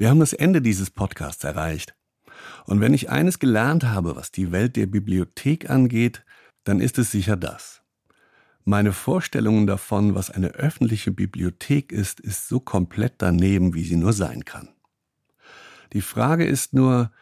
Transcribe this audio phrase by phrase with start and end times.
[0.00, 1.94] Wir haben das Ende dieses Podcasts erreicht.
[2.64, 6.24] Und wenn ich eines gelernt habe, was die Welt der Bibliothek angeht,
[6.64, 7.82] dann ist es sicher das.
[8.64, 14.14] Meine Vorstellungen davon, was eine öffentliche Bibliothek ist, ist so komplett daneben, wie sie nur
[14.14, 14.70] sein kann.
[15.92, 17.12] Die Frage ist nur,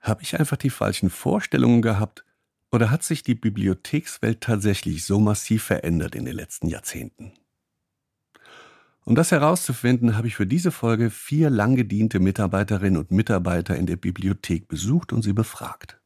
[0.00, 2.24] habe ich einfach die falschen Vorstellungen gehabt
[2.70, 7.34] oder hat sich die Bibliothekswelt tatsächlich so massiv verändert in den letzten Jahrzehnten?
[9.04, 13.86] Um das herauszufinden, habe ich für diese Folge vier lang gediente Mitarbeiterinnen und Mitarbeiter in
[13.86, 16.00] der Bibliothek besucht und sie befragt.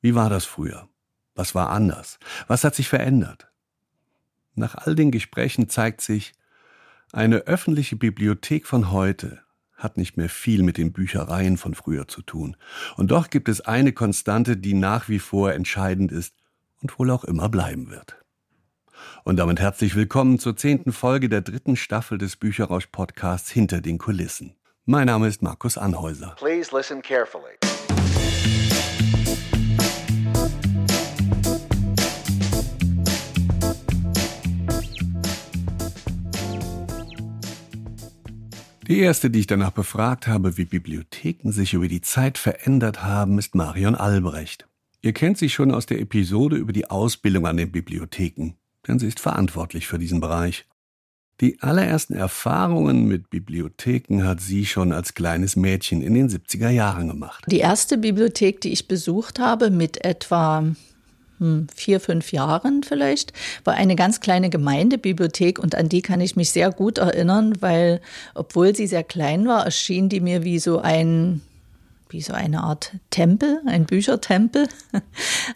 [0.00, 0.88] Wie war das früher?
[1.34, 2.18] Was war anders?
[2.46, 3.48] Was hat sich verändert?
[4.54, 6.34] Nach all den Gesprächen zeigt sich,
[7.12, 9.40] eine öffentliche Bibliothek von heute
[9.74, 12.56] hat nicht mehr viel mit den Büchereien von früher zu tun.
[12.96, 16.34] Und doch gibt es eine Konstante, die nach wie vor entscheidend ist
[16.82, 18.16] und wohl auch immer bleiben wird.
[19.24, 24.54] Und damit herzlich willkommen zur zehnten Folge der dritten Staffel des Bücherrausch-Podcasts Hinter den Kulissen.
[24.84, 26.34] Mein Name ist Markus Anhäuser.
[26.38, 27.58] Please listen carefully.
[38.88, 43.38] Die erste, die ich danach befragt habe, wie Bibliotheken sich über die Zeit verändert haben,
[43.38, 44.66] ist Marion Albrecht.
[45.02, 48.54] Ihr kennt sie schon aus der Episode über die Ausbildung an den Bibliotheken,
[48.88, 50.64] denn sie ist verantwortlich für diesen Bereich.
[51.40, 57.06] Die allerersten Erfahrungen mit Bibliotheken hat sie schon als kleines Mädchen in den 70er Jahren
[57.06, 57.44] gemacht.
[57.48, 60.64] Die erste Bibliothek, die ich besucht habe, mit etwa
[61.38, 66.34] hm, vier, fünf Jahren vielleicht, war eine ganz kleine Gemeindebibliothek und an die kann ich
[66.34, 68.00] mich sehr gut erinnern, weil
[68.34, 71.40] obwohl sie sehr klein war, erschien die mir wie so ein
[72.12, 74.68] wie so eine Art Tempel, ein Büchertempel.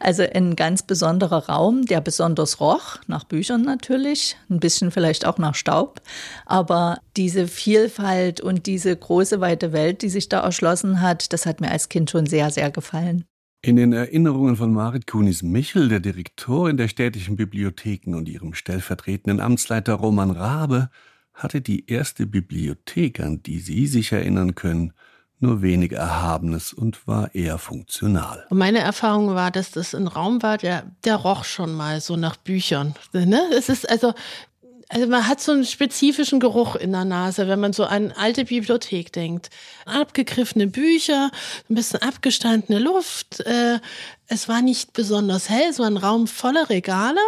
[0.00, 5.38] Also ein ganz besonderer Raum, der besonders roch, nach Büchern natürlich, ein bisschen vielleicht auch
[5.38, 6.00] nach Staub.
[6.46, 11.60] Aber diese Vielfalt und diese große weite Welt, die sich da erschlossen hat, das hat
[11.60, 13.24] mir als Kind schon sehr, sehr gefallen.
[13.64, 19.94] In den Erinnerungen von Marit Kunis-Michel, der Direktorin der städtischen Bibliotheken und ihrem stellvertretenden Amtsleiter
[19.94, 20.90] Roman Rabe,
[21.32, 24.92] hatte die erste Bibliothek, an die Sie sich erinnern können,
[25.42, 28.46] nur wenig Erhabenes und war eher funktional.
[28.50, 32.16] Und meine Erfahrung war, dass das ein Raum war, der, der roch schon mal so
[32.16, 32.94] nach Büchern.
[33.12, 33.40] Ne?
[33.56, 34.14] Es ist also,
[34.88, 38.44] also man hat so einen spezifischen Geruch in der Nase, wenn man so an alte
[38.44, 39.48] Bibliothek denkt.
[39.86, 41.30] Abgegriffene Bücher,
[41.70, 43.40] ein bisschen abgestandene Luft.
[43.40, 43.80] Äh,
[44.26, 47.20] es war nicht besonders hell, es war ein Raum voller Regale.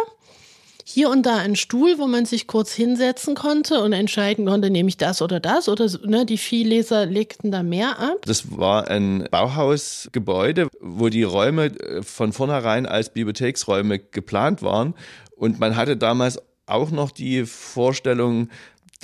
[0.87, 4.87] Hier und da ein Stuhl, wo man sich kurz hinsetzen konnte und entscheiden konnte, nehme
[4.87, 5.67] ich das oder das.
[5.67, 8.17] Oder ne, die Vielleser legten da mehr ab.
[8.25, 14.93] Das war ein Bauhausgebäude, wo die Räume äh, von vornherein als Bibliotheksräume geplant waren.
[15.35, 18.49] Und man hatte damals auch noch die Vorstellung,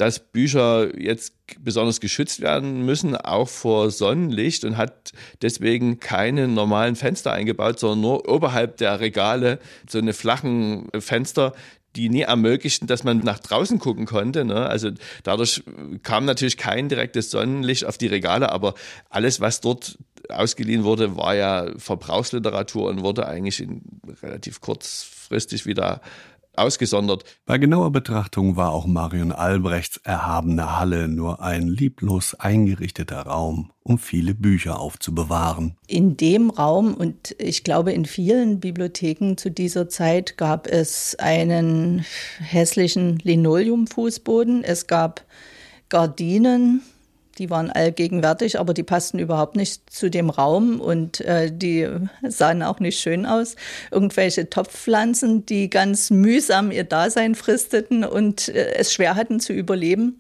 [0.01, 5.11] dass Bücher jetzt besonders geschützt werden müssen, auch vor Sonnenlicht und hat
[5.43, 11.53] deswegen keine normalen Fenster eingebaut, sondern nur oberhalb der Regale so eine flachen Fenster,
[11.95, 14.43] die nie ermöglichten, dass man nach draußen gucken konnte.
[14.43, 14.65] Ne?
[14.65, 14.89] Also
[15.21, 15.61] dadurch
[16.01, 18.73] kam natürlich kein direktes Sonnenlicht auf die Regale, aber
[19.11, 23.83] alles, was dort ausgeliehen wurde, war ja Verbrauchsliteratur und wurde eigentlich in
[24.23, 26.01] relativ kurzfristig wieder
[26.53, 27.23] ausgesondert.
[27.45, 33.97] Bei genauer Betrachtung war auch Marion Albrechts erhabene Halle nur ein lieblos eingerichteter Raum, um
[33.97, 35.75] viele Bücher aufzubewahren.
[35.87, 42.05] In dem Raum und ich glaube in vielen Bibliotheken zu dieser Zeit gab es einen
[42.39, 45.25] hässlichen Linoleumfußboden, es gab
[45.89, 46.81] Gardinen,
[47.37, 51.87] die waren allgegenwärtig, aber die passten überhaupt nicht zu dem Raum und äh, die
[52.27, 53.55] sahen auch nicht schön aus.
[53.89, 60.19] Irgendwelche Topfpflanzen, die ganz mühsam ihr Dasein fristeten und äh, es schwer hatten zu überleben.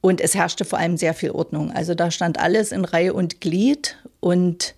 [0.00, 1.72] Und es herrschte vor allem sehr viel Ordnung.
[1.72, 4.74] Also da stand alles in Reihe und Glied und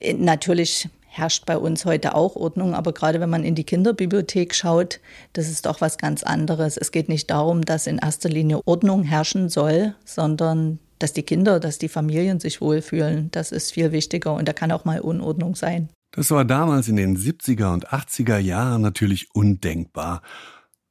[0.00, 4.54] äh, natürlich herrscht bei uns heute auch Ordnung, aber gerade wenn man in die Kinderbibliothek
[4.54, 4.98] schaut,
[5.34, 6.78] das ist doch was ganz anderes.
[6.78, 11.60] Es geht nicht darum, dass in erster Linie Ordnung herrschen soll, sondern dass die Kinder,
[11.60, 13.30] dass die Familien sich wohlfühlen.
[13.30, 15.90] Das ist viel wichtiger und da kann auch mal Unordnung sein.
[16.12, 20.22] Das war damals in den 70er und 80er Jahren natürlich undenkbar.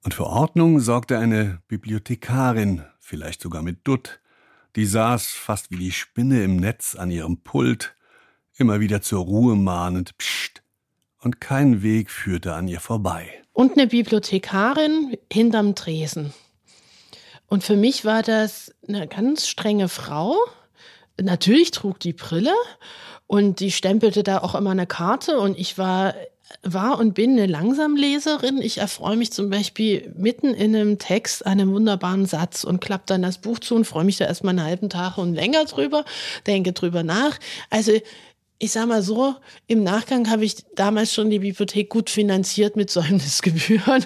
[0.03, 4.19] Und für Ordnung sorgte eine Bibliothekarin, vielleicht sogar mit Dutt.
[4.75, 7.95] Die saß fast wie die Spinne im Netz an ihrem Pult,
[8.57, 10.61] immer wieder zur Ruhe mahnend, pst,
[11.19, 13.29] und kein Weg führte an ihr vorbei.
[13.53, 16.33] Und eine Bibliothekarin hinterm Tresen.
[17.47, 20.37] Und für mich war das eine ganz strenge Frau.
[21.21, 22.53] Natürlich trug die Brille
[23.27, 26.13] und die stempelte da auch immer eine Karte und ich war
[26.63, 28.61] war und bin eine Langsamleserin.
[28.61, 33.21] Ich erfreue mich zum Beispiel mitten in einem Text, einem wunderbaren Satz und klappe dann
[33.21, 36.05] das Buch zu und freue mich da erstmal einen halben Tag und länger drüber,
[36.47, 37.39] denke drüber nach.
[37.69, 37.93] Also
[38.61, 39.33] ich sag mal so,
[39.65, 44.05] im Nachgang habe ich damals schon die Bibliothek gut finanziert mit Säumnisgebühren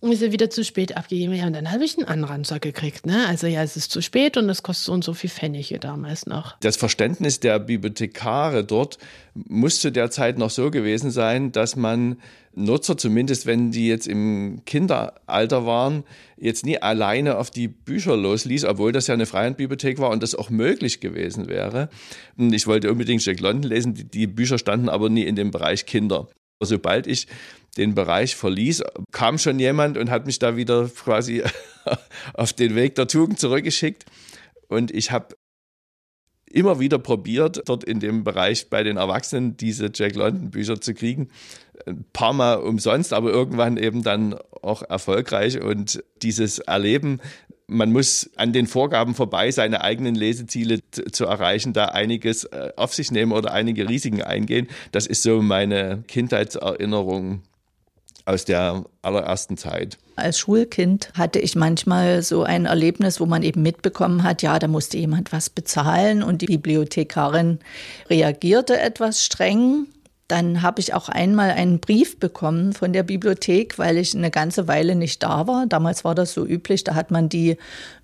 [0.00, 1.34] und ist ja wieder zu spät abgegeben.
[1.34, 3.06] Ja, und dann habe ich einen Anranzer gekriegt.
[3.06, 3.26] Ne?
[3.28, 6.26] Also ja, es ist zu spät und es kostet so und so viel Pfennige damals
[6.26, 6.58] noch.
[6.60, 8.98] Das Verständnis der Bibliothekare dort
[9.34, 12.16] muss zu der Zeit noch so gewesen sein, dass man
[12.54, 16.04] Nutzer, zumindest wenn die jetzt im Kinderalter waren,
[16.38, 20.34] jetzt nie alleine auf die Bücher losließ, obwohl das ja eine Freihandbibliothek war und das
[20.34, 21.90] auch möglich gewesen wäre.
[22.38, 25.50] Und ich wollte unbedingt Jack London lesen, die, die Bücher standen aber nie in dem
[25.50, 26.28] Bereich Kinder.
[26.60, 27.26] Sobald ich
[27.76, 28.82] den Bereich verließ,
[29.12, 31.42] kam schon jemand und hat mich da wieder quasi
[32.34, 34.06] auf den Weg der Tugend zurückgeschickt.
[34.68, 35.36] Und ich habe
[36.50, 40.94] immer wieder probiert, dort in dem Bereich bei den Erwachsenen diese Jack London Bücher zu
[40.94, 41.28] kriegen.
[41.86, 45.60] Ein paar Mal umsonst, aber irgendwann eben dann auch erfolgreich.
[45.60, 47.20] Und dieses Erleben,
[47.68, 52.94] man muss an den Vorgaben vorbei, seine eigenen Leseziele zu erreichen, da einiges äh, auf
[52.94, 54.68] sich nehmen oder einige Risiken eingehen.
[54.92, 57.42] Das ist so meine Kindheitserinnerung
[58.24, 59.98] aus der allerersten Zeit.
[60.16, 64.66] Als Schulkind hatte ich manchmal so ein Erlebnis, wo man eben mitbekommen hat, ja, da
[64.66, 67.60] musste jemand was bezahlen und die Bibliothekarin
[68.08, 69.86] reagierte etwas streng
[70.28, 74.66] dann habe ich auch einmal einen Brief bekommen von der Bibliothek, weil ich eine ganze
[74.66, 75.66] Weile nicht da war.
[75.66, 77.56] Damals war das so üblich, da hat man die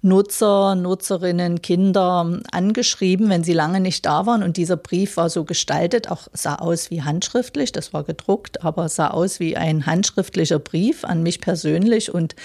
[0.03, 4.45] Nutzer, Nutzerinnen, Kinder angeschrieben, wenn sie lange nicht da waren.
[4.45, 8.89] Und dieser Brief war so gestaltet, auch sah aus wie handschriftlich, das war gedruckt, aber
[8.89, 12.15] sah aus wie ein handschriftlicher Brief an mich persönlich.
[12.15, 12.37] Und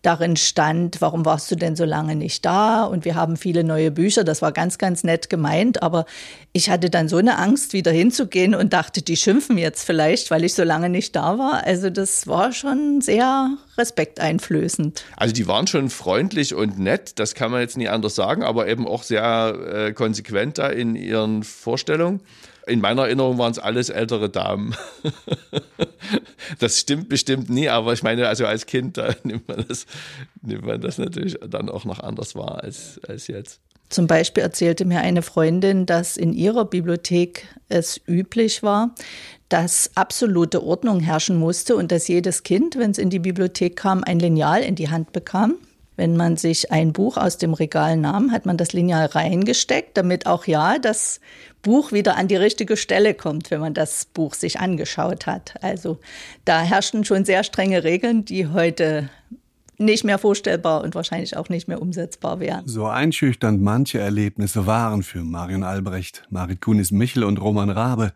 [0.00, 2.84] darin stand, warum warst du denn so lange nicht da?
[2.84, 4.24] Und wir haben viele neue Bücher.
[4.24, 5.82] Das war ganz, ganz nett gemeint.
[5.82, 6.06] Aber
[6.52, 10.44] ich hatte dann so eine Angst, wieder hinzugehen und dachte, die schimpfen jetzt vielleicht, weil
[10.44, 11.66] ich so lange nicht da war.
[11.66, 15.04] Also das war schon sehr respekteinflößend.
[15.16, 18.68] Also die waren schon freundlich und nett, das kann man jetzt nie anders sagen, aber
[18.68, 22.20] eben auch sehr äh, konsequent da in ihren Vorstellungen.
[22.68, 24.76] In meiner Erinnerung waren es alles ältere Damen.
[26.60, 29.86] das stimmt bestimmt nie, aber ich meine, also als Kind, da nimmt man das,
[30.40, 33.60] nimmt man das natürlich dann auch noch anders wahr als, als jetzt.
[33.90, 38.94] Zum Beispiel erzählte mir eine Freundin, dass in ihrer Bibliothek es üblich war,
[39.48, 44.04] dass absolute Ordnung herrschen musste und dass jedes Kind, wenn es in die Bibliothek kam,
[44.04, 45.56] ein Lineal in die Hand bekam.
[45.96, 50.24] Wenn man sich ein Buch aus dem Regal nahm, hat man das Lineal reingesteckt, damit
[50.24, 51.20] auch ja das
[51.60, 55.54] Buch wieder an die richtige Stelle kommt, wenn man das Buch sich angeschaut hat.
[55.62, 55.98] Also
[56.44, 59.10] da herrschten schon sehr strenge Regeln, die heute
[59.80, 62.68] nicht mehr vorstellbar und wahrscheinlich auch nicht mehr umsetzbar wären.
[62.68, 68.12] So einschüchternd manche Erlebnisse waren für Marion Albrecht, Marit Kunis-Michel und Roman Rabe.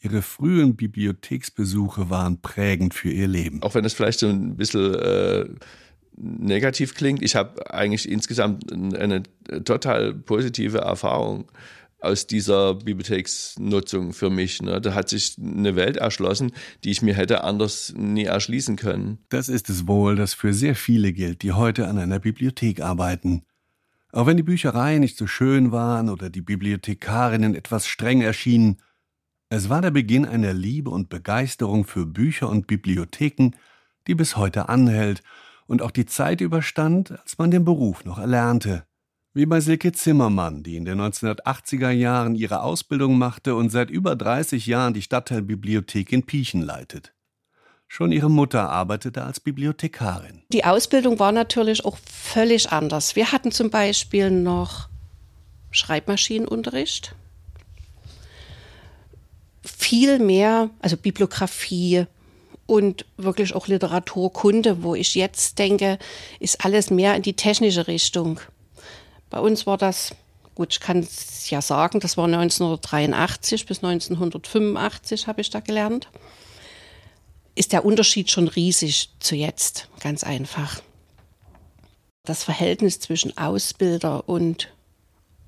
[0.00, 3.62] Ihre frühen Bibliotheksbesuche waren prägend für ihr Leben.
[3.62, 5.44] Auch wenn es vielleicht so ein bisschen äh,
[6.16, 9.22] negativ klingt, ich habe eigentlich insgesamt eine
[9.64, 11.50] total positive Erfahrung
[12.04, 14.62] aus dieser Bibliotheksnutzung für mich.
[14.62, 14.80] Ne?
[14.80, 16.52] Da hat sich eine Welt erschlossen,
[16.84, 19.18] die ich mir hätte anders nie erschließen können.
[19.28, 23.42] Das ist es wohl, das für sehr viele gilt, die heute an einer Bibliothek arbeiten.
[24.12, 28.76] Auch wenn die Büchereien nicht so schön waren oder die Bibliothekarinnen etwas streng erschienen,
[29.48, 33.50] es war der Beginn einer Liebe und Begeisterung für Bücher und Bibliotheken,
[34.06, 35.22] die bis heute anhält
[35.66, 38.86] und auch die Zeit überstand, als man den Beruf noch erlernte.
[39.36, 44.14] Wie bei Silke Zimmermann, die in den 1980er Jahren ihre Ausbildung machte und seit über
[44.14, 47.12] 30 Jahren die Stadtteilbibliothek in Piechen leitet.
[47.88, 50.42] Schon ihre Mutter arbeitete als Bibliothekarin.
[50.52, 53.16] Die Ausbildung war natürlich auch völlig anders.
[53.16, 54.88] Wir hatten zum Beispiel noch
[55.72, 57.16] Schreibmaschinenunterricht,
[59.64, 62.06] viel mehr, also Bibliografie
[62.66, 65.98] und wirklich auch Literaturkunde, wo ich jetzt denke,
[66.38, 68.38] ist alles mehr in die technische Richtung.
[69.34, 70.14] Bei uns war das,
[70.54, 76.08] gut, ich kann es ja sagen, das war 1983 bis 1985 habe ich da gelernt.
[77.56, 80.80] Ist der Unterschied schon riesig zu jetzt, ganz einfach.
[82.22, 84.72] Das Verhältnis zwischen Ausbilder und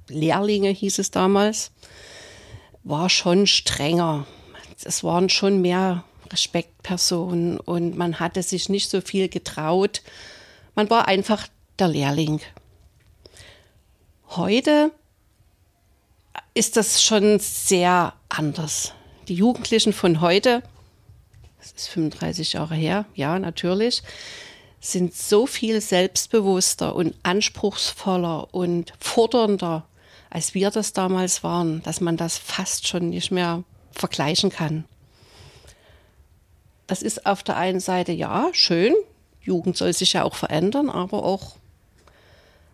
[0.08, 1.70] Lehrlinge, hieß es damals,
[2.82, 4.26] war schon strenger.
[4.82, 6.02] Es waren schon mehr
[6.32, 10.02] Respektpersonen und man hatte sich nicht so viel getraut.
[10.74, 11.46] Man war einfach
[11.78, 12.40] der Lehrling.
[14.30, 14.90] Heute
[16.52, 18.92] ist das schon sehr anders.
[19.28, 20.62] Die Jugendlichen von heute,
[21.58, 24.02] das ist 35 Jahre her, ja, natürlich,
[24.80, 29.86] sind so viel selbstbewusster und anspruchsvoller und fordernder,
[30.28, 34.84] als wir das damals waren, dass man das fast schon nicht mehr vergleichen kann.
[36.88, 38.94] Das ist auf der einen Seite ja schön,
[39.40, 41.56] Jugend soll sich ja auch verändern, aber auch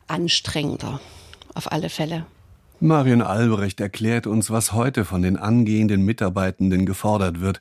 [0.06, 1.00] anstrengender
[1.54, 2.26] auf alle Fälle.
[2.80, 7.61] Marion Albrecht erklärt uns, was heute von den angehenden Mitarbeitenden gefordert wird.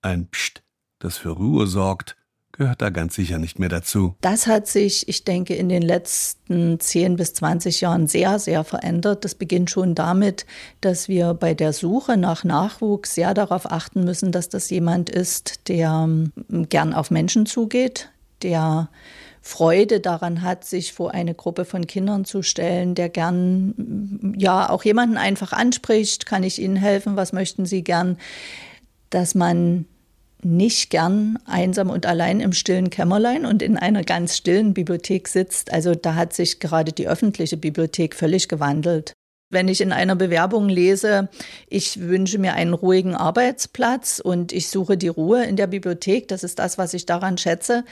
[0.00, 0.62] Ein Psst,
[1.00, 2.16] das für Ruhe sorgt,
[2.56, 4.14] gehört da ganz sicher nicht mehr dazu.
[4.20, 9.24] Das hat sich, ich denke, in den letzten 10 bis 20 Jahren sehr, sehr verändert.
[9.24, 10.46] Das beginnt schon damit,
[10.80, 15.68] dass wir bei der Suche nach Nachwuchs sehr darauf achten müssen, dass das jemand ist,
[15.68, 16.32] der ähm,
[16.68, 18.10] gern auf Menschen zugeht,
[18.42, 18.88] der
[19.46, 24.84] Freude daran hat, sich vor eine Gruppe von Kindern zu stellen, der gern ja auch
[24.84, 28.16] jemanden einfach anspricht, kann ich Ihnen helfen, was möchten Sie gern,
[29.10, 29.84] dass man
[30.42, 35.70] nicht gern einsam und allein im stillen Kämmerlein und in einer ganz stillen Bibliothek sitzt.
[35.70, 39.12] Also da hat sich gerade die öffentliche Bibliothek völlig gewandelt.
[39.50, 41.28] Wenn ich in einer Bewerbung lese,
[41.68, 46.44] ich wünsche mir einen ruhigen Arbeitsplatz und ich suche die Ruhe in der Bibliothek, das
[46.44, 47.84] ist das, was ich daran schätze,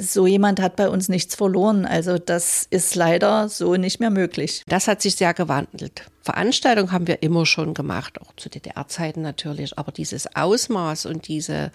[0.00, 1.84] so jemand hat bei uns nichts verloren.
[1.84, 4.62] Also das ist leider so nicht mehr möglich.
[4.66, 6.06] Das hat sich sehr gewandelt.
[6.22, 9.78] Veranstaltungen haben wir immer schon gemacht, auch zu DDR-Zeiten natürlich.
[9.78, 11.70] Aber dieses Ausmaß und diese,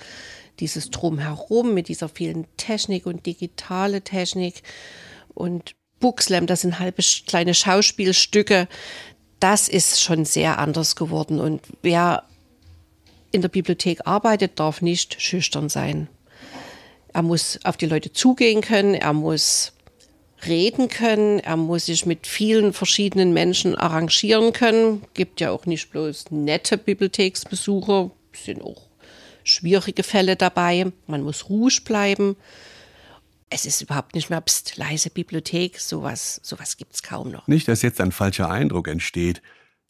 [0.60, 4.64] dieses Drumherum mit dieser vielen Technik und digitale Technik
[5.34, 8.68] und Bookslam, das sind halbe kleine Schauspielstücke,
[9.40, 11.40] das ist schon sehr anders geworden.
[11.40, 12.24] Und wer
[13.32, 16.08] in der Bibliothek arbeitet, darf nicht schüchtern sein.
[17.16, 19.72] Er muss auf die Leute zugehen können, er muss
[20.46, 25.02] reden können, er muss sich mit vielen verschiedenen Menschen arrangieren können.
[25.14, 28.90] Gibt ja auch nicht bloß nette Bibliotheksbesucher, sind auch
[29.46, 30.92] schwierige Fälle dabei.
[31.08, 32.36] Man muss ruhig bleiben.
[33.50, 37.48] Es ist überhaupt nicht mehr pst, leise Bibliothek, sowas, sowas gibt es kaum noch.
[37.48, 39.42] Nicht, dass jetzt ein falscher Eindruck entsteht.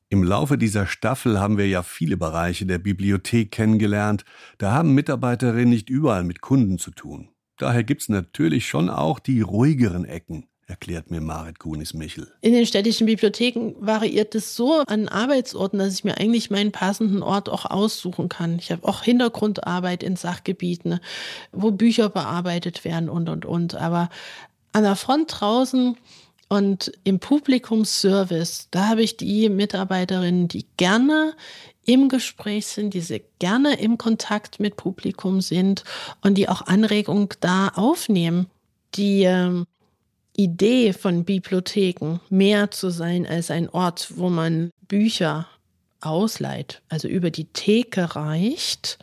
[0.10, 4.24] Im Laufe dieser Staffel haben wir ja viele Bereiche der Bibliothek kennengelernt.
[4.60, 7.30] Da haben Mitarbeiterinnen nicht überall mit Kunden zu tun.
[7.58, 12.32] Daher gibt's natürlich schon auch die ruhigeren Ecken, erklärt mir Marit Kunis-Michel.
[12.42, 17.24] In den städtischen Bibliotheken variiert es so an Arbeitsorten, dass ich mir eigentlich meinen passenden
[17.24, 18.60] Ort auch aussuchen kann.
[18.60, 21.00] Ich habe auch Hintergrundarbeit in Sachgebieten,
[21.52, 23.74] wo Bücher bearbeitet werden und, und, und.
[23.74, 24.10] Aber
[24.72, 25.98] an der Front draußen
[26.48, 31.34] und im Publikumsservice, da habe ich die Mitarbeiterinnen, die gerne
[31.86, 35.84] im Gespräch sind, die sehr gerne im Kontakt mit Publikum sind
[36.22, 38.48] und die auch Anregungen da aufnehmen.
[38.96, 39.66] Die ähm,
[40.36, 45.48] Idee von Bibliotheken, mehr zu sein als ein Ort, wo man Bücher
[46.02, 49.00] ausleiht, also über die Theke reicht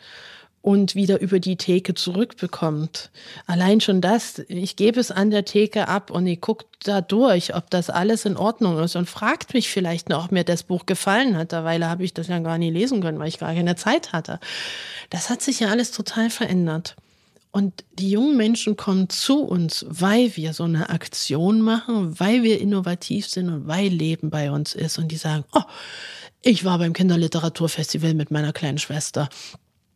[0.63, 3.11] und wieder über die Theke zurückbekommt.
[3.45, 7.53] Allein schon das, ich gebe es an der Theke ab und ich gucke da durch,
[7.53, 10.85] ob das alles in Ordnung ist und fragt mich vielleicht noch, ob mir das Buch
[10.85, 11.51] gefallen hat.
[11.51, 14.39] Derweil habe ich das ja gar nie lesen können, weil ich gar keine Zeit hatte.
[15.09, 16.95] Das hat sich ja alles total verändert.
[17.51, 22.61] Und die jungen Menschen kommen zu uns, weil wir so eine Aktion machen, weil wir
[22.61, 24.97] innovativ sind und weil Leben bei uns ist.
[24.97, 25.61] Und die sagen, oh,
[26.41, 29.29] ich war beim Kinderliteraturfestival mit meiner kleinen Schwester.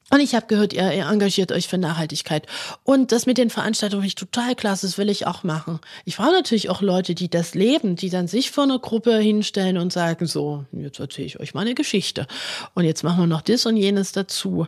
[0.10, 2.48] Und ich habe gehört, ihr, ihr engagiert euch für Nachhaltigkeit.
[2.84, 5.80] Und das mit den Veranstaltungen finde ich total klasse, das will ich auch machen.
[6.06, 9.78] Ich brauche natürlich auch Leute, die das leben, die dann sich vor einer Gruppe hinstellen
[9.78, 12.26] und sagen, so, jetzt erzähle ich euch mal eine Geschichte.
[12.74, 14.68] Und jetzt machen wir noch das und jenes dazu.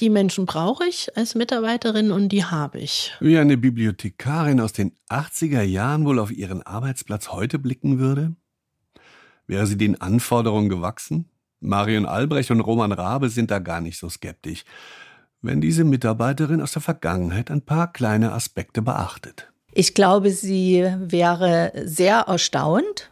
[0.00, 3.12] Die Menschen brauche ich als Mitarbeiterin und die habe ich.
[3.20, 8.34] Wie eine Bibliothekarin aus den 80er Jahren wohl auf ihren Arbeitsplatz heute blicken würde?
[9.46, 11.28] Wäre sie den Anforderungen gewachsen?
[11.60, 14.64] Marion Albrecht und Roman Rabe sind da gar nicht so skeptisch,
[15.42, 19.50] wenn diese Mitarbeiterin aus der Vergangenheit ein paar kleine Aspekte beachtet.
[19.72, 23.10] Ich glaube, sie wäre sehr erstaunt,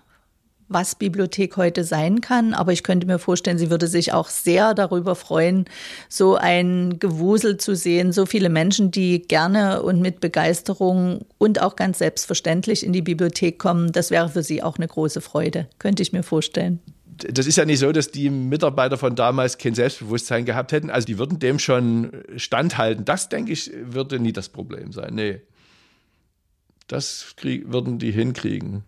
[0.69, 2.53] was Bibliothek heute sein kann.
[2.53, 5.67] Aber ich könnte mir vorstellen, sie würde sich auch sehr darüber freuen,
[6.09, 11.77] so ein Gewusel zu sehen, so viele Menschen, die gerne und mit Begeisterung und auch
[11.77, 13.93] ganz selbstverständlich in die Bibliothek kommen.
[13.93, 16.81] Das wäre für sie auch eine große Freude, könnte ich mir vorstellen
[17.19, 20.91] das ist ja nicht so, dass die Mitarbeiter von damals kein Selbstbewusstsein gehabt hätten.
[20.91, 23.05] Also die würden dem schon standhalten.
[23.05, 25.15] Das, denke ich, würde nie das Problem sein.
[25.15, 25.41] Nee.
[26.87, 28.85] Das krieg, würden die hinkriegen.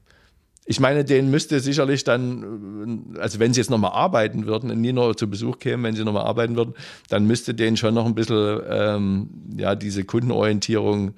[0.64, 4.92] Ich meine, denen müsste sicherlich dann, also wenn sie jetzt nochmal arbeiten würden und nie
[4.92, 6.74] nur zu Besuch kämen, wenn sie nochmal arbeiten würden,
[7.08, 11.14] dann müsste denen schon noch ein bisschen ähm, ja, diese Kundenorientierung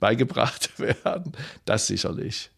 [0.00, 1.32] beigebracht werden.
[1.64, 2.50] Das sicherlich.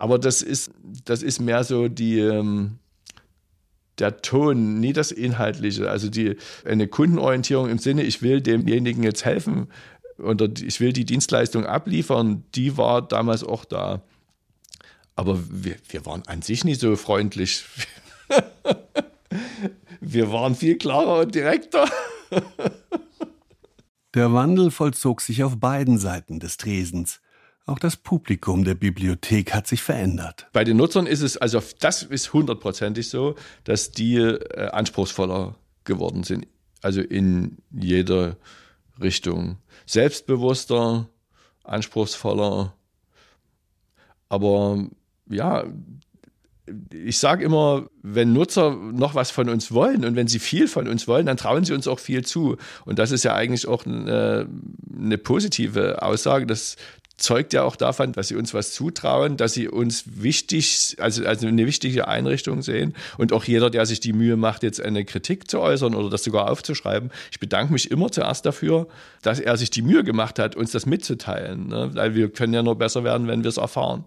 [0.00, 0.70] Aber das ist,
[1.04, 2.78] das ist mehr so die, ähm,
[3.98, 5.90] der Ton, nie das Inhaltliche.
[5.90, 9.68] Also die, eine Kundenorientierung im Sinne, ich will demjenigen jetzt helfen
[10.16, 14.00] oder ich will die Dienstleistung abliefern, die war damals auch da.
[15.16, 17.66] Aber wir, wir waren an sich nicht so freundlich.
[20.00, 21.84] wir waren viel klarer und direkter.
[24.14, 27.20] Der Wandel vollzog sich auf beiden Seiten des Tresens.
[27.66, 30.48] Auch das Publikum der Bibliothek hat sich verändert.
[30.52, 36.24] Bei den Nutzern ist es, also das ist hundertprozentig so, dass die äh, anspruchsvoller geworden
[36.24, 36.46] sind.
[36.82, 38.36] Also in jeder
[39.00, 39.58] Richtung.
[39.86, 41.08] Selbstbewusster,
[41.64, 42.74] anspruchsvoller.
[44.28, 44.84] Aber
[45.28, 45.64] ja,
[46.92, 50.86] ich sage immer, wenn Nutzer noch was von uns wollen und wenn sie viel von
[50.86, 52.56] uns wollen, dann trauen sie uns auch viel zu.
[52.84, 54.48] Und das ist ja eigentlich auch eine,
[54.96, 56.46] eine positive Aussage.
[56.46, 56.76] Das
[57.20, 61.46] zeugt ja auch davon, dass sie uns was zutrauen, dass sie uns wichtig, also, also
[61.46, 62.94] eine wichtige Einrichtung sehen.
[63.18, 66.24] Und auch jeder, der sich die Mühe macht, jetzt eine Kritik zu äußern oder das
[66.24, 68.88] sogar aufzuschreiben, ich bedanke mich immer zuerst dafür,
[69.22, 71.68] dass er sich die Mühe gemacht hat, uns das mitzuteilen.
[71.68, 71.90] Ne?
[71.94, 74.04] Weil wir können ja nur besser werden, wenn wir es erfahren.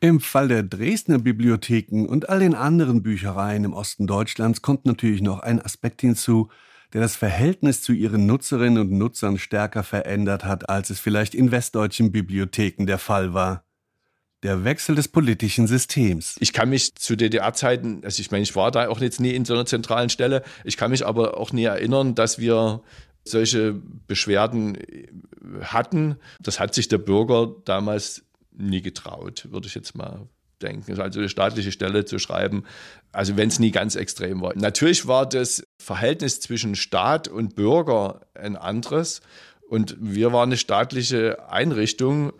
[0.00, 5.22] Im Fall der Dresdner Bibliotheken und all den anderen Büchereien im Osten Deutschlands kommt natürlich
[5.22, 6.48] noch ein Aspekt hinzu,
[6.92, 11.50] der das Verhältnis zu ihren Nutzerinnen und Nutzern stärker verändert hat, als es vielleicht in
[11.50, 13.64] westdeutschen Bibliotheken der Fall war.
[14.42, 16.36] Der Wechsel des politischen Systems.
[16.40, 19.44] Ich kann mich zu DDR-Zeiten, also ich meine, ich war da auch jetzt nie in
[19.44, 22.82] so einer zentralen Stelle, ich kann mich aber auch nie erinnern, dass wir
[23.24, 24.76] solche Beschwerden
[25.62, 26.16] hatten.
[26.40, 30.28] Das hat sich der Bürger damals nie getraut, würde ich jetzt mal
[30.60, 31.00] denken.
[31.00, 32.64] Also eine staatliche Stelle zu schreiben,
[33.12, 34.56] also wenn es nie ganz extrem war.
[34.56, 39.20] Natürlich war das Verhältnis zwischen Staat und Bürger ein anderes.
[39.68, 42.32] Und wir waren eine staatliche Einrichtung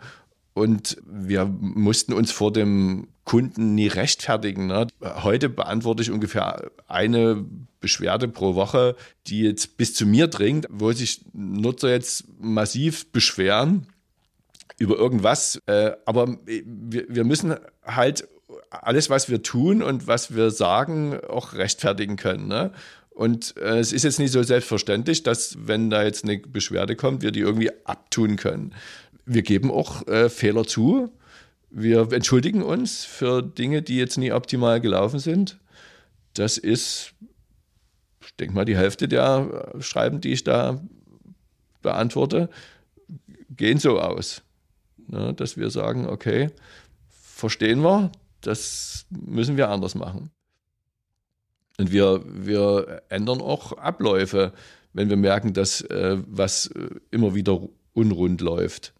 [0.53, 4.67] und wir mussten uns vor dem Kunden nie rechtfertigen.
[4.67, 4.87] Ne?
[5.01, 7.45] Heute beantworte ich ungefähr eine
[7.79, 8.95] Beschwerde pro Woche,
[9.27, 13.87] die jetzt bis zu mir dringt, wo sich Nutzer jetzt massiv beschweren
[14.77, 15.59] über irgendwas.
[15.65, 18.27] Äh, aber wir, müssen halt
[18.69, 22.47] alles, was wir tun und was wir sagen, auch rechtfertigen können.
[22.47, 22.71] Ne?
[23.13, 27.21] Und äh, es ist jetzt nicht so selbstverständlich, dass, wenn da jetzt eine Beschwerde kommt,
[27.21, 28.73] wir die irgendwie abtun können.
[29.25, 31.09] Wir geben auch äh, Fehler zu.
[31.69, 35.59] Wir entschuldigen uns für Dinge, die jetzt nie optimal gelaufen sind.
[36.33, 37.13] Das ist,
[38.25, 40.81] ich denke mal, die Hälfte der Schreiben, die ich da
[41.81, 42.49] beantworte,
[43.49, 44.41] gehen so aus.
[45.07, 46.49] Ne, dass wir sagen, okay,
[47.09, 48.11] verstehen wir,
[48.41, 50.31] das müssen wir anders machen.
[51.79, 54.53] Und wir, wir ändern auch Abläufe,
[54.93, 57.61] wenn wir merken, dass äh, was äh, immer wieder
[57.93, 58.93] unrund läuft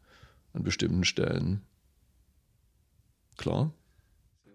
[0.53, 1.62] an bestimmten Stellen.
[3.38, 3.71] Klar.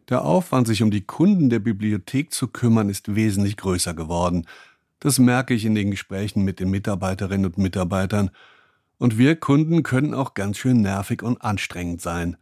[0.09, 4.46] Der Aufwand, sich um die Kunden der Bibliothek zu kümmern, ist wesentlich größer geworden.
[5.00, 8.31] Das merke ich in den Gesprächen mit den Mitarbeiterinnen und Mitarbeitern
[8.98, 12.37] und wir Kunden können auch ganz schön nervig und anstrengend sein.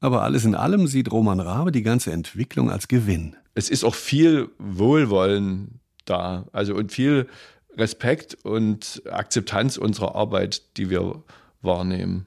[0.00, 3.36] Aber alles in allem sieht Roman Rabe die ganze Entwicklung als Gewinn.
[3.56, 7.26] Es ist auch viel Wohlwollen da, also und viel
[7.74, 11.22] Respekt und Akzeptanz unserer Arbeit, die wir
[11.62, 12.26] wahrnehmen.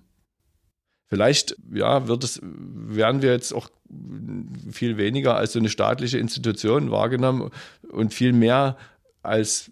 [1.08, 3.70] Vielleicht ja, wird es, werden wir jetzt auch
[4.72, 7.52] viel weniger als so eine staatliche Institution wahrgenommen
[7.92, 8.76] und viel mehr
[9.22, 9.72] als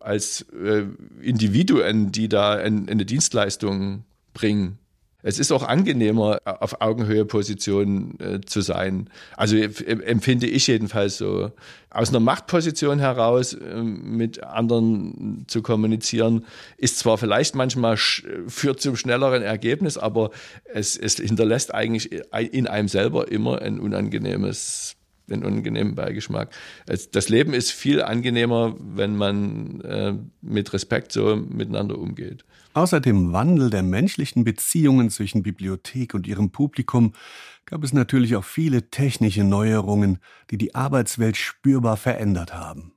[0.00, 0.84] als äh,
[1.20, 4.78] Individuen, die da ein, eine Dienstleistung bringen.
[5.26, 9.10] Es ist auch angenehmer, auf Augenhöhe Position äh, zu sein.
[9.36, 11.50] Also empfinde ich jedenfalls so.
[11.90, 16.44] Aus einer Machtposition heraus äh, mit anderen zu kommunizieren,
[16.76, 20.30] ist zwar vielleicht manchmal führt zum schnelleren Ergebnis, aber
[20.64, 24.94] es, es hinterlässt eigentlich in einem selber immer ein unangenehmes
[25.28, 26.50] den unangenehmen Beigeschmack.
[26.86, 32.44] Das Leben ist viel angenehmer, wenn man äh, mit Respekt so miteinander umgeht.
[32.76, 37.14] Außer dem Wandel der menschlichen Beziehungen zwischen Bibliothek und ihrem Publikum
[37.64, 40.18] gab es natürlich auch viele technische Neuerungen,
[40.50, 42.92] die die Arbeitswelt spürbar verändert haben.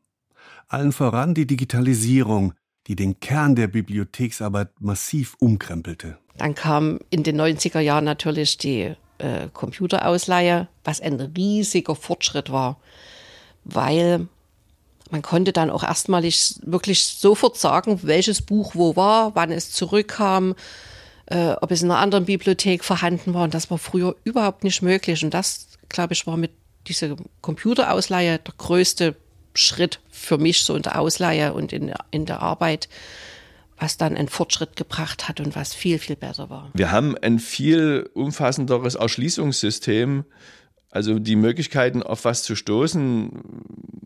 [0.68, 2.56] Allen voran die Digitalisierung,
[2.88, 6.18] die den Kern der Bibliotheksarbeit massiv umkrempelte.
[6.36, 12.82] Dann kam in den 90er Jahren natürlich die äh, Computerausleihe, was ein riesiger Fortschritt war,
[13.64, 14.28] weil
[15.12, 20.56] man konnte dann auch erstmalig wirklich sofort sagen, welches Buch wo war, wann es zurückkam,
[21.28, 23.44] äh, ob es in einer anderen Bibliothek vorhanden war.
[23.44, 25.24] Und das war früher überhaupt nicht möglich.
[25.24, 26.52] Und das, glaube ich, war mit
[26.88, 29.16] dieser Computerausleihe der größte
[29.54, 32.90] Schritt für mich so in der Ausleihe und in, in der Arbeit,
[33.78, 36.70] was dann einen Fortschritt gebracht hat und was viel, viel besser war.
[36.74, 40.26] Wir haben ein viel umfassenderes Erschließungssystem.
[40.92, 43.30] Also die Möglichkeiten, auf was zu stoßen,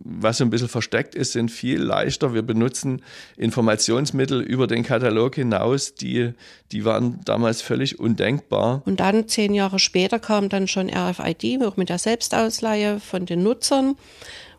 [0.04, 2.34] was so ein bisschen versteckt ist, sind viel leichter.
[2.34, 3.02] Wir benutzen
[3.38, 6.34] Informationsmittel über den Katalog hinaus, die,
[6.72, 8.82] die waren damals völlig undenkbar.
[8.86, 13.44] Und dann zehn Jahre später kam dann schon RFID, auch mit der Selbstausleihe von den
[13.44, 13.96] Nutzern,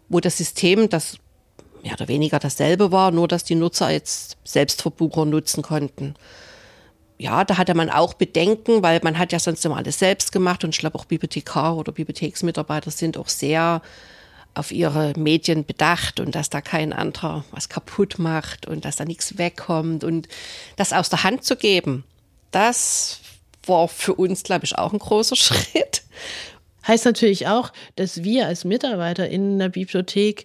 [0.08, 1.18] wo das System, das
[1.82, 6.14] mehr oder weniger dasselbe war, nur dass die Nutzer jetzt Selbstverbucher nutzen konnten.
[7.16, 10.64] Ja, da hatte man auch Bedenken, weil man hat ja sonst immer alles selbst gemacht
[10.64, 13.82] und ich glaube auch Bibliothekar oder Bibliotheksmitarbeiter sind auch sehr
[14.54, 19.04] auf ihre Medien bedacht und dass da kein anderer was kaputt macht und dass da
[19.04, 20.28] nichts wegkommt und
[20.76, 22.04] das aus der Hand zu geben,
[22.50, 23.20] das
[23.66, 26.02] war für uns, glaube ich, auch ein großer Schritt.
[26.86, 30.44] Heißt natürlich auch, dass wir als Mitarbeiter in der Bibliothek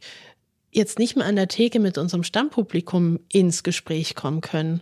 [0.71, 4.81] jetzt nicht mehr an der Theke mit unserem Stammpublikum ins Gespräch kommen können.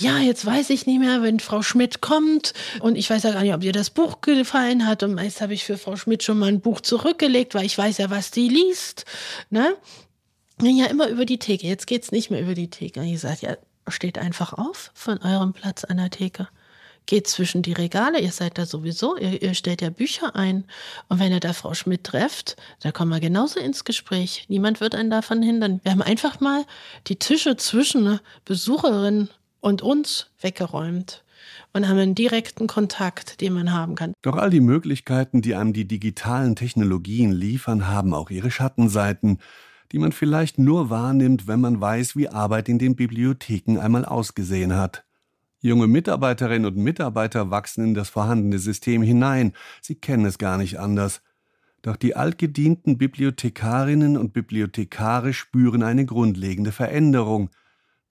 [0.00, 3.42] Ja, jetzt weiß ich nicht mehr, wenn Frau Schmidt kommt und ich weiß ja gar
[3.42, 6.38] nicht, ob ihr das Buch gefallen hat und meist habe ich für Frau Schmidt schon
[6.38, 9.06] mal ein Buch zurückgelegt, weil ich weiß ja, was die liest.
[9.50, 9.76] Ne?
[10.62, 11.66] Ja, immer über die Theke.
[11.66, 13.00] Jetzt geht's nicht mehr über die Theke.
[13.00, 13.56] Und ich gesagt, ja,
[13.88, 16.46] steht einfach auf von eurem Platz an der Theke
[17.08, 20.64] geht zwischen die Regale, ihr seid da sowieso, ihr, ihr stellt ja Bücher ein.
[21.08, 24.44] Und wenn ihr da Frau Schmidt trefft, da kommen wir genauso ins Gespräch.
[24.48, 25.80] Niemand wird einen davon hindern.
[25.82, 26.66] Wir haben einfach mal
[27.06, 29.30] die Tische zwischen Besucherin
[29.60, 31.24] und uns weggeräumt
[31.72, 34.12] und haben einen direkten Kontakt, den man haben kann.
[34.22, 39.38] Doch all die Möglichkeiten, die einem die digitalen Technologien liefern, haben auch ihre Schattenseiten,
[39.92, 44.76] die man vielleicht nur wahrnimmt, wenn man weiß, wie Arbeit in den Bibliotheken einmal ausgesehen
[44.76, 45.04] hat.
[45.60, 50.78] Junge Mitarbeiterinnen und Mitarbeiter wachsen in das vorhandene System hinein, sie kennen es gar nicht
[50.78, 51.20] anders.
[51.82, 57.50] Doch die altgedienten Bibliothekarinnen und Bibliothekare spüren eine grundlegende Veränderung,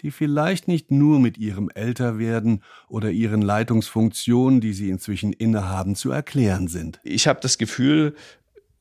[0.02, 6.12] die vielleicht nicht nur mit ihrem Älterwerden oder ihren Leitungsfunktionen, die sie inzwischen innehaben, zu
[6.12, 7.00] erklären sind.
[7.04, 8.16] Ich habe das Gefühl,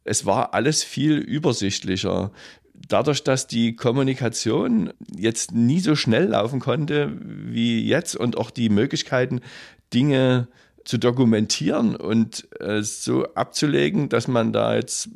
[0.05, 2.33] es war alles viel übersichtlicher
[2.89, 8.69] dadurch, dass die Kommunikation jetzt nie so schnell laufen konnte wie jetzt und auch die
[8.69, 9.41] Möglichkeiten,
[9.93, 10.49] Dinge
[10.85, 15.09] zu dokumentieren und äh, so abzulegen, dass man da jetzt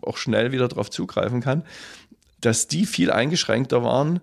[0.00, 1.62] auch schnell wieder drauf zugreifen kann,
[2.40, 4.20] dass die viel eingeschränkter waren,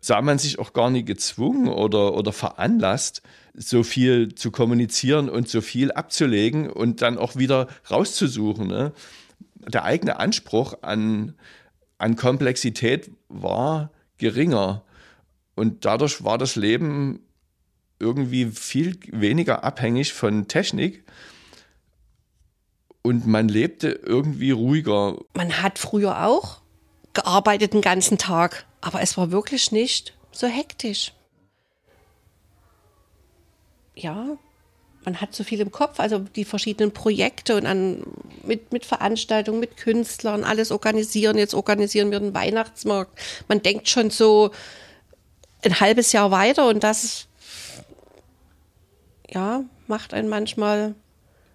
[0.00, 3.22] sah man sich auch gar nicht gezwungen oder, oder veranlasst,
[3.54, 8.68] so viel zu kommunizieren und so viel abzulegen und dann auch wieder rauszusuchen.
[8.68, 8.92] Ne?
[9.54, 11.34] Der eigene Anspruch an,
[11.98, 14.84] an Komplexität war geringer.
[15.56, 17.20] Und dadurch war das Leben
[17.98, 21.04] irgendwie viel weniger abhängig von Technik.
[23.02, 25.16] Und man lebte irgendwie ruhiger.
[25.34, 26.60] Man hat früher auch
[27.14, 31.12] gearbeitet den ganzen Tag, aber es war wirklich nicht so hektisch.
[33.94, 34.38] Ja,
[35.04, 38.02] man hat so viel im Kopf, also die verschiedenen Projekte und an,
[38.44, 41.38] mit, mit Veranstaltungen, mit Künstlern, alles organisieren.
[41.38, 43.18] Jetzt organisieren wir den Weihnachtsmarkt.
[43.48, 44.50] Man denkt schon so
[45.64, 47.26] ein halbes Jahr weiter und das
[49.30, 50.94] ja, macht einen manchmal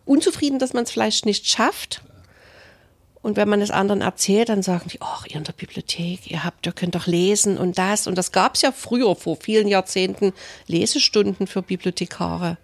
[0.06, 2.02] unzufrieden, dass man es vielleicht nicht schafft.
[3.24, 6.44] Und wenn man es anderen erzählt, dann sagen die, ach, ihr in der Bibliothek, ihr
[6.44, 8.06] habt, ihr könnt doch lesen und das.
[8.06, 10.34] Und das gab es ja früher, vor vielen Jahrzehnten,
[10.68, 12.58] Lesestunden für Bibliothekare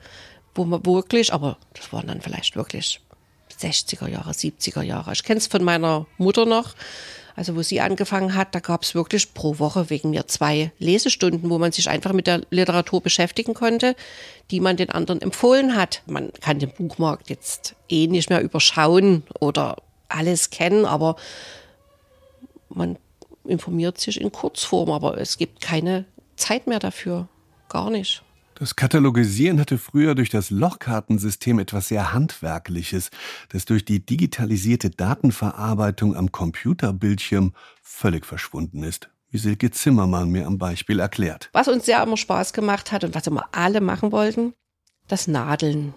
[0.60, 3.02] wo man wirklich, aber das waren dann vielleicht wirklich
[3.60, 5.14] 60er Jahre, 70er Jahre.
[5.14, 6.76] Ich kenne es von meiner Mutter noch.
[7.36, 11.50] Also wo sie angefangen hat, da gab es wirklich pro Woche wegen mir zwei Lesestunden,
[11.50, 13.96] wo man sich einfach mit der Literatur beschäftigen konnte,
[14.52, 16.02] die man den anderen empfohlen hat.
[16.06, 19.78] Man kann den Buchmarkt jetzt eh nicht mehr überschauen oder
[20.10, 21.16] alles kennen, aber
[22.70, 22.98] man
[23.46, 27.28] informiert sich in Kurzform, aber es gibt keine Zeit mehr dafür.
[27.70, 28.24] Gar nicht.
[28.56, 33.10] Das Katalogisieren hatte früher durch das Lochkartensystem etwas sehr Handwerkliches,
[33.48, 40.58] das durch die digitalisierte Datenverarbeitung am Computerbildschirm völlig verschwunden ist, wie Silke Zimmermann mir am
[40.58, 41.50] Beispiel erklärt.
[41.54, 44.54] Was uns sehr immer Spaß gemacht hat und was immer alle machen wollten,
[45.08, 45.94] das Nadeln.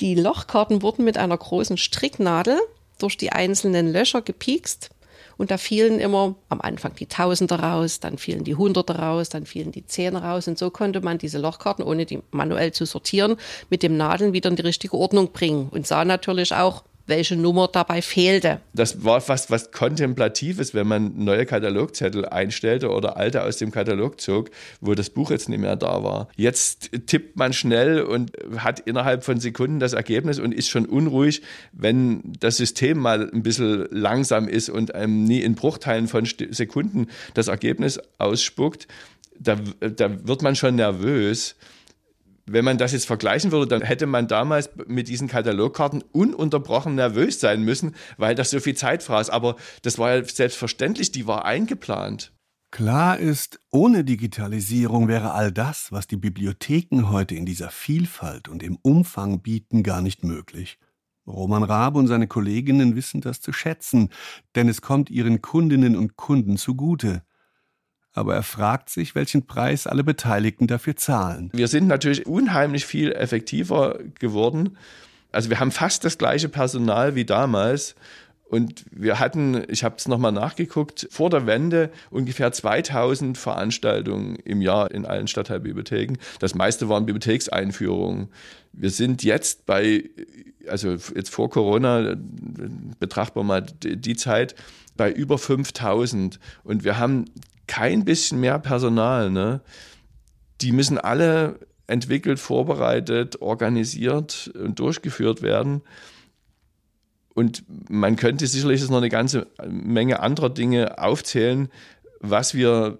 [0.00, 2.58] Die Lochkarten wurden mit einer großen Stricknadel
[2.98, 4.90] durch die einzelnen Löcher gepiekst
[5.36, 9.46] und da fielen immer am Anfang die Tausender raus, dann fielen die Hunderte raus, dann
[9.46, 10.46] fielen die Zehner raus.
[10.48, 13.36] Und so konnte man diese Lochkarten, ohne die manuell zu sortieren,
[13.70, 15.68] mit dem Nadeln wieder in die richtige Ordnung bringen.
[15.70, 18.60] Und sah natürlich auch, welche Nummer dabei fehlte.
[18.72, 24.20] Das war fast was Kontemplatives, wenn man neue Katalogzettel einstellte oder alte aus dem Katalog
[24.20, 26.28] zog, wo das Buch jetzt nicht mehr da war.
[26.36, 31.42] Jetzt tippt man schnell und hat innerhalb von Sekunden das Ergebnis und ist schon unruhig,
[31.72, 37.08] wenn das System mal ein bisschen langsam ist und einem nie in Bruchteilen von Sekunden
[37.34, 38.88] das Ergebnis ausspuckt.
[39.38, 41.56] Da, da wird man schon nervös.
[42.46, 47.40] Wenn man das jetzt vergleichen würde, dann hätte man damals mit diesen Katalogkarten ununterbrochen nervös
[47.40, 49.30] sein müssen, weil das so viel Zeit fraß.
[49.30, 52.32] Aber das war ja selbstverständlich, die war eingeplant.
[52.70, 58.64] Klar ist, ohne Digitalisierung wäre all das, was die Bibliotheken heute in dieser Vielfalt und
[58.64, 60.78] im Umfang bieten, gar nicht möglich.
[61.26, 64.10] Roman Raab und seine Kolleginnen wissen das zu schätzen,
[64.56, 67.22] denn es kommt ihren Kundinnen und Kunden zugute.
[68.14, 71.50] Aber er fragt sich, welchen Preis alle Beteiligten dafür zahlen.
[71.52, 74.78] Wir sind natürlich unheimlich viel effektiver geworden.
[75.32, 77.96] Also wir haben fast das gleiche Personal wie damals.
[78.44, 84.62] Und wir hatten, ich habe es nochmal nachgeguckt, vor der Wende ungefähr 2000 Veranstaltungen im
[84.62, 86.18] Jahr in allen Stadtteilbibliotheken.
[86.38, 88.28] Das meiste waren Bibliothekseinführungen.
[88.72, 90.04] Wir sind jetzt bei,
[90.68, 92.14] also jetzt vor Corona,
[93.00, 94.54] betrachten wir mal die Zeit,
[94.96, 96.38] bei über 5000.
[96.62, 97.24] Und wir haben
[97.66, 99.30] kein bisschen mehr Personal.
[99.30, 99.60] Ne?
[100.60, 105.82] Die müssen alle entwickelt, vorbereitet, organisiert und durchgeführt werden.
[107.34, 111.68] Und man könnte sicherlich noch eine ganze Menge anderer Dinge aufzählen,
[112.20, 112.98] was wir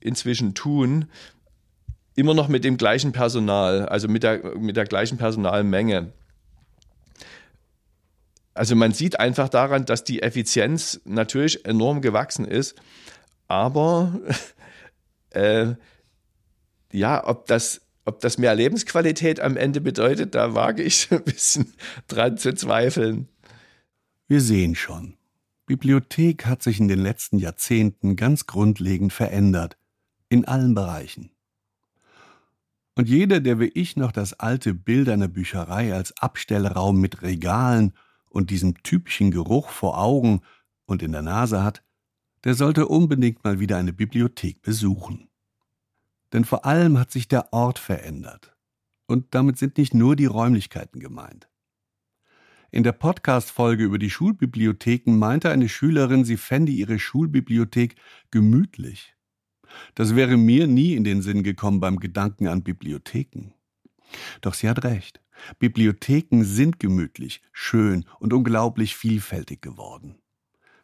[0.00, 1.06] inzwischen tun,
[2.16, 6.12] immer noch mit dem gleichen Personal, also mit der, mit der gleichen Personalmenge.
[8.54, 12.76] Also man sieht einfach daran, dass die Effizienz natürlich enorm gewachsen ist,
[13.48, 14.20] aber
[15.30, 15.74] äh,
[16.92, 21.72] ja, ob das, ob das mehr Lebensqualität am Ende bedeutet, da wage ich ein bisschen
[22.08, 23.28] dran zu zweifeln.
[24.26, 25.16] Wir sehen schon.
[25.66, 29.76] Bibliothek hat sich in den letzten Jahrzehnten ganz grundlegend verändert.
[30.28, 31.30] In allen Bereichen.
[32.96, 37.92] Und jeder, der wie ich noch das alte Bild einer Bücherei als Abstellraum mit Regalen
[38.28, 40.42] und diesem typischen Geruch vor Augen
[40.86, 41.82] und in der Nase hat,
[42.44, 45.28] der sollte unbedingt mal wieder eine Bibliothek besuchen.
[46.32, 48.54] Denn vor allem hat sich der Ort verändert.
[49.06, 51.48] Und damit sind nicht nur die Räumlichkeiten gemeint.
[52.70, 57.94] In der Podcast-Folge über die Schulbibliotheken meinte eine Schülerin, sie fände ihre Schulbibliothek
[58.30, 59.14] gemütlich.
[59.94, 63.54] Das wäre mir nie in den Sinn gekommen beim Gedanken an Bibliotheken.
[64.40, 65.20] Doch sie hat recht.
[65.58, 70.16] Bibliotheken sind gemütlich, schön und unglaublich vielfältig geworden.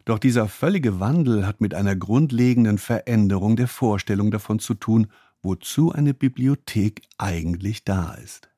[0.05, 5.09] Doch dieser völlige Wandel hat mit einer grundlegenden Veränderung der Vorstellung davon zu tun,
[5.43, 8.51] wozu eine Bibliothek eigentlich da ist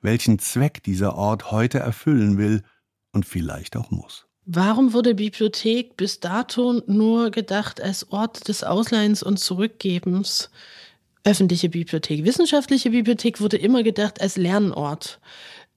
[0.00, 2.62] welchen Zweck dieser Ort heute erfüllen will
[3.12, 4.26] und vielleicht auch muss.
[4.44, 10.50] Warum wurde Bibliothek bis dato nur gedacht als Ort des Ausleihens und Zurückgebens?
[11.24, 12.24] Öffentliche Bibliothek.
[12.24, 15.20] Wissenschaftliche Bibliothek wurde immer gedacht als Lernort.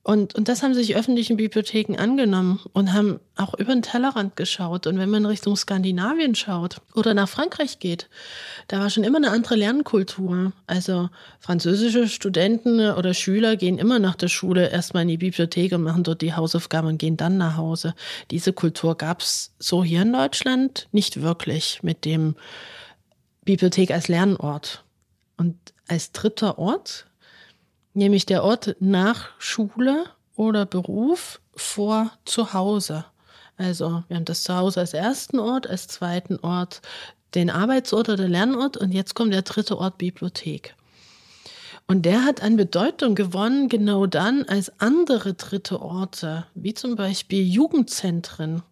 [0.05, 4.85] Und, und das haben sich öffentlichen Bibliotheken angenommen und haben auch über den Tellerrand geschaut.
[4.85, 8.07] Und wenn man Richtung Skandinavien schaut oder nach Frankreich geht,
[8.67, 10.53] da war schon immer eine andere Lernkultur.
[10.67, 15.81] Also französische Studenten oder Schüler gehen immer nach der Schule erstmal in die Bibliothek und
[15.81, 17.95] machen dort die Hausaufgaben und gehen dann nach Hause.
[18.29, 22.35] Diese Kultur gab es so hier in Deutschland nicht wirklich mit dem
[23.43, 24.83] Bibliothek als Lernort.
[25.35, 27.07] Und als dritter Ort
[27.95, 30.05] nämlich der Ort nach Schule
[30.35, 33.05] oder Beruf vor Zuhause.
[33.57, 36.81] Also wir haben das Zuhause als ersten Ort, als zweiten Ort
[37.33, 40.75] den Arbeitsort oder Lernort und jetzt kommt der dritte Ort Bibliothek.
[41.87, 47.45] Und der hat an Bedeutung gewonnen, genau dann, als andere dritte Orte, wie zum Beispiel
[47.45, 48.63] Jugendzentren,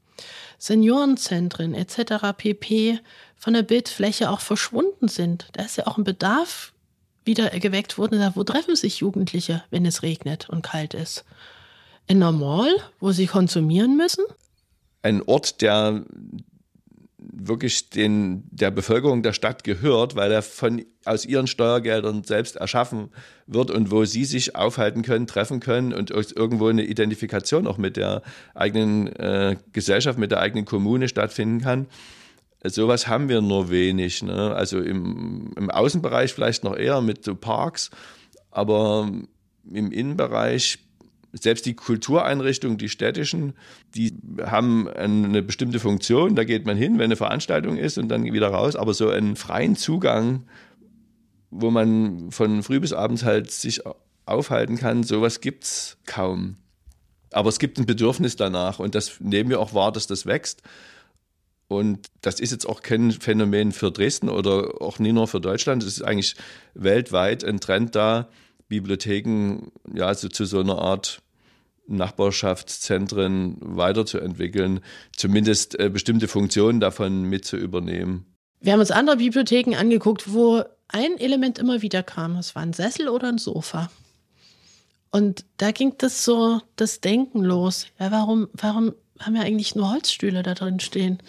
[0.58, 2.36] Seniorenzentren etc.
[2.36, 3.00] pp.
[3.36, 5.48] von der Bildfläche auch verschwunden sind.
[5.54, 6.73] Da ist ja auch ein Bedarf
[7.26, 11.24] wieder geweckt wurden, wo treffen sich Jugendliche, wenn es regnet und kalt ist?
[12.08, 14.26] Ein Normal, wo sie konsumieren müssen?
[15.02, 16.04] Ein Ort, der
[17.32, 23.10] wirklich den, der Bevölkerung der Stadt gehört, weil er von, aus ihren Steuergeldern selbst erschaffen
[23.48, 27.98] wird und wo sie sich aufhalten können, treffen können und irgendwo eine Identifikation auch mit
[27.98, 28.22] der
[28.54, 31.88] eigenen äh, Gesellschaft, mit der eigenen Kommune stattfinden kann.
[32.66, 34.24] Sowas haben wir nur wenig.
[34.24, 34.54] Ne?
[34.56, 37.90] Also im, im Außenbereich vielleicht noch eher mit so Parks,
[38.52, 39.12] aber
[39.70, 40.80] im Innenbereich
[41.34, 43.54] selbst die Kultureinrichtungen, die städtischen,
[43.96, 46.36] die haben eine bestimmte Funktion.
[46.36, 48.76] Da geht man hin, wenn eine Veranstaltung ist und dann wieder raus.
[48.76, 50.44] Aber so einen freien Zugang,
[51.50, 53.82] wo man von früh bis abends halt sich
[54.26, 56.58] aufhalten kann, sowas gibt es kaum.
[57.32, 60.62] Aber es gibt ein Bedürfnis danach und das nehmen wir auch wahr, dass das wächst.
[61.68, 65.84] Und das ist jetzt auch kein Phänomen für Dresden oder auch nie nur für Deutschland.
[65.84, 66.36] Es ist eigentlich
[66.74, 68.30] weltweit ein Trend da,
[68.68, 71.22] Bibliotheken ja so zu so einer Art
[71.88, 74.80] Nachbarschaftszentren weiterzuentwickeln,
[75.16, 78.26] zumindest äh, bestimmte Funktionen davon mit zu übernehmen.
[78.62, 82.38] Wir haben uns andere Bibliotheken angeguckt, wo ein Element immer wieder kam.
[82.38, 83.92] Es war ein Sessel oder ein Sofa.
[85.12, 87.88] Und da ging das so, das Denken los.
[88.00, 91.20] Ja, warum, warum haben wir eigentlich nur Holzstühle da drin stehen?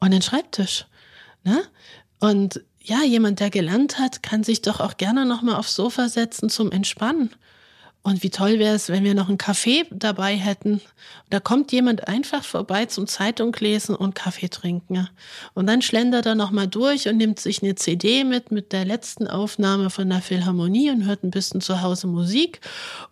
[0.00, 0.86] und den Schreibtisch.
[1.44, 1.62] Ne?
[2.18, 6.48] Und ja, jemand, der gelernt hat, kann sich doch auch gerne nochmal aufs Sofa setzen
[6.48, 7.30] zum Entspannen.
[8.02, 10.80] Und wie toll wäre es, wenn wir noch einen Kaffee dabei hätten.
[11.28, 15.06] Da kommt jemand einfach vorbei zum Zeitung lesen und Kaffee trinken.
[15.52, 19.28] Und dann schlendert er nochmal durch und nimmt sich eine CD mit, mit der letzten
[19.28, 22.62] Aufnahme von der Philharmonie und hört ein bisschen zu Hause Musik.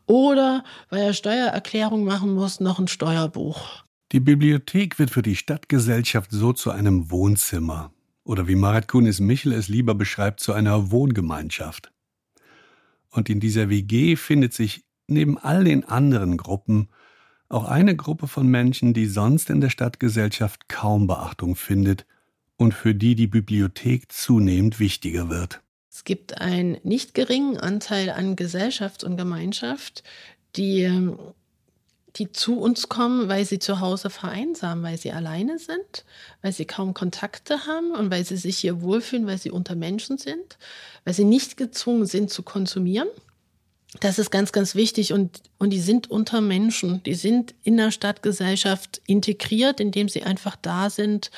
[0.07, 3.85] Oder, weil er Steuererklärung machen muss, noch ein Steuerbuch.
[4.13, 7.93] Die Bibliothek wird für die Stadtgesellschaft so zu einem Wohnzimmer.
[8.25, 11.93] Oder wie Marit Kunis Michel es lieber beschreibt, zu einer Wohngemeinschaft.
[13.11, 16.89] Und in dieser WG findet sich neben all den anderen Gruppen
[17.51, 22.07] auch eine Gruppe von Menschen, die sonst in der Stadtgesellschaft kaum Beachtung findet
[22.57, 25.61] und für die die Bibliothek zunehmend wichtiger wird.
[25.91, 30.03] Es gibt einen nicht geringen Anteil an Gesellschaft und Gemeinschaft,
[30.57, 31.19] die, ähm,
[32.19, 36.05] die zu uns kommen, weil sie zu Hause vereinsamen, weil sie alleine sind,
[36.43, 40.19] weil sie kaum Kontakte haben und weil sie sich hier wohlfühlen, weil sie unter Menschen
[40.19, 40.59] sind,
[41.05, 43.09] weil sie nicht gezwungen sind zu konsumieren.
[44.01, 47.91] Das ist ganz, ganz wichtig und, und die sind unter Menschen, die sind in der
[47.91, 51.31] Stadtgesellschaft integriert, indem sie einfach da sind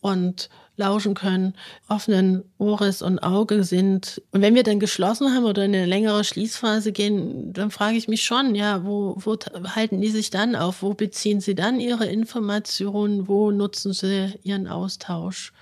[0.00, 1.54] und lauschen können,
[1.88, 4.22] offenen Ohres und Auge sind.
[4.30, 8.08] Und wenn wir dann geschlossen haben oder in eine längere Schließphase gehen, dann frage ich
[8.08, 9.36] mich schon, ja, wo, wo
[9.74, 10.82] halten die sich dann auf?
[10.82, 13.28] Wo beziehen sie dann ihre Informationen?
[13.28, 15.52] Wo nutzen sie ihren Austausch?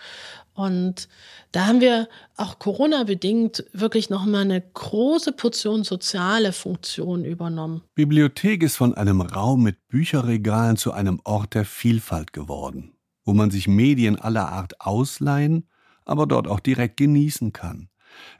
[0.56, 1.08] Und
[1.52, 7.82] da haben wir auch Corona-bedingt wirklich nochmal eine große Portion soziale Funktion übernommen.
[7.94, 12.92] Bibliothek ist von einem Raum mit Bücherregalen zu einem Ort der Vielfalt geworden,
[13.26, 15.68] wo man sich Medien aller Art ausleihen,
[16.06, 17.90] aber dort auch direkt genießen kann.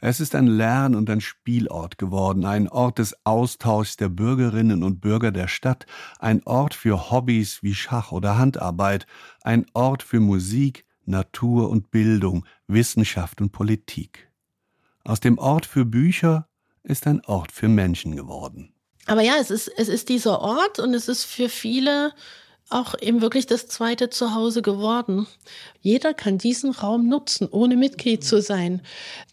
[0.01, 5.01] Es ist ein Lern- und ein Spielort geworden, ein Ort des Austauschs der Bürgerinnen und
[5.01, 5.85] Bürger der Stadt,
[6.18, 9.07] ein Ort für Hobbys wie Schach oder Handarbeit,
[9.42, 14.31] ein Ort für Musik, Natur und Bildung, Wissenschaft und Politik.
[15.05, 16.49] Aus dem Ort für Bücher
[16.83, 18.72] ist ein Ort für Menschen geworden.
[19.07, 22.12] Aber ja, es ist, es ist dieser Ort und es ist für viele
[22.68, 25.26] auch eben wirklich das zweite Zuhause geworden.
[25.81, 28.83] Jeder kann diesen Raum nutzen, ohne Mitglied zu sein.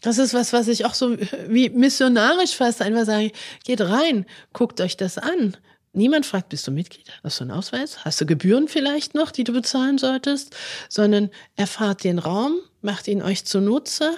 [0.00, 1.16] Das ist was, was ich auch so
[1.48, 3.32] wie missionarisch fast einfach sage.
[3.64, 5.56] Geht rein, guckt euch das an.
[5.92, 7.06] Niemand fragt, bist du Mitglied?
[7.22, 8.04] Hast du einen Ausweis?
[8.04, 10.56] Hast du Gebühren vielleicht noch, die du bezahlen solltest?
[10.88, 14.16] Sondern erfahrt den Raum, macht ihn euch zunutze.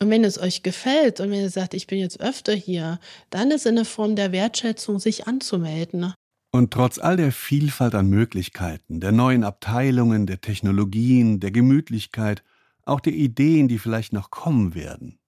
[0.00, 2.98] Und wenn es euch gefällt und wenn ihr sagt, ich bin jetzt öfter hier,
[3.30, 6.12] dann ist eine Form der Wertschätzung, sich anzumelden.
[6.56, 12.42] Und trotz all der Vielfalt an Möglichkeiten, der neuen Abteilungen, der Technologien, der Gemütlichkeit,
[12.86, 15.18] auch der Ideen, die vielleicht noch kommen werden.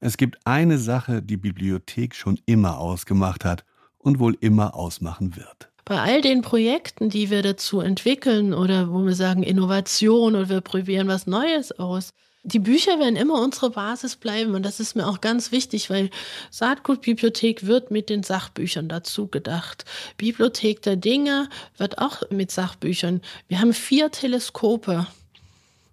[0.00, 3.64] Es gibt eine Sache, die Bibliothek schon immer ausgemacht hat
[3.96, 5.70] und wohl immer ausmachen wird.
[5.86, 10.60] Bei all den Projekten, die wir dazu entwickeln oder wo wir sagen Innovation oder wir
[10.60, 12.12] probieren was Neues aus,
[12.46, 16.10] die Bücher werden immer unsere Basis bleiben und das ist mir auch ganz wichtig, weil
[16.50, 19.84] Saatgutbibliothek wird mit den Sachbüchern dazu gedacht.
[20.16, 23.20] Bibliothek der Dinge wird auch mit Sachbüchern.
[23.48, 25.08] Wir haben vier Teleskope.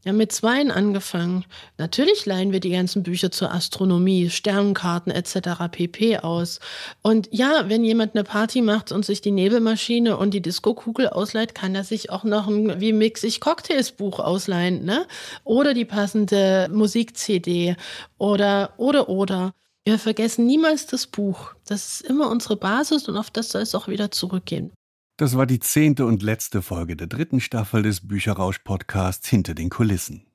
[0.10, 1.46] Haben mit Zweien angefangen.
[1.78, 5.72] Natürlich leihen wir die ganzen Bücher zur Astronomie, Sternenkarten etc.
[5.72, 6.18] pp.
[6.18, 6.60] aus.
[7.02, 11.56] Und ja, wenn jemand eine Party macht und sich die Nebelmaschine und die Disco-Kugel ausleiht,
[11.56, 15.08] kann er sich auch noch ein Wie mix ich Cocktails Buch ausleihen, ne?
[15.46, 17.78] Oder die passende Musik-CD
[18.18, 19.54] oder, oder, oder.
[19.86, 21.54] Wir vergessen niemals das Buch.
[21.66, 24.72] Das ist immer unsere Basis und auf das soll es auch wieder zurückgehen.
[25.15, 30.26] Das war die zehnte und letzte Folge der dritten Staffel des Bücherrausch-Podcasts Hinter den Kulissen.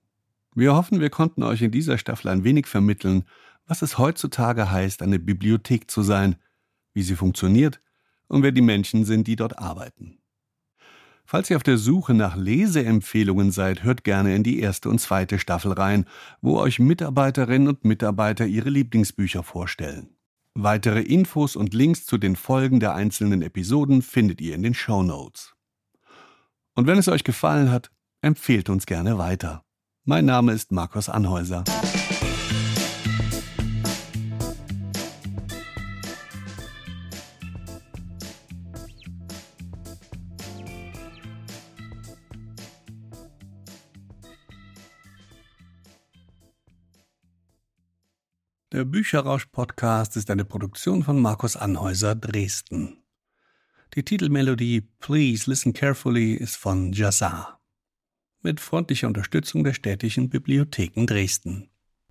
[0.55, 3.25] Wir hoffen, wir konnten euch in dieser Staffel ein wenig vermitteln,
[3.67, 6.37] was es heutzutage heißt, eine Bibliothek zu sein,
[6.95, 7.81] wie sie funktioniert
[8.29, 10.19] und wer die Menschen sind, die dort arbeiten.
[11.25, 15.41] Falls ihr auf der Suche nach Leseempfehlungen seid, hört gerne in die erste und zweite
[15.41, 16.07] Staffel rein,
[16.41, 20.18] wo euch Mitarbeiterinnen und Mitarbeiter ihre Lieblingsbücher vorstellen.
[20.61, 25.05] Weitere Infos und Links zu den Folgen der einzelnen Episoden findet ihr in den Show
[25.05, 25.55] Notes.
[26.75, 27.93] Und wenn es euch gefallen hat,
[28.23, 29.63] empfehlt uns gerne weiter.
[30.05, 31.63] Mein Name ist Markus Anhäuser.
[48.71, 53.03] Der Bücherrausch-Podcast ist eine Produktion von Markus Anhäuser Dresden.
[53.95, 57.63] Die Titelmelodie Please Listen Carefully ist von Jazzar.
[58.43, 61.71] Mit freundlicher Unterstützung der städtischen Bibliotheken Dresden.